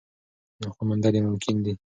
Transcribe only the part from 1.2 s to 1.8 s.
ممکن دي.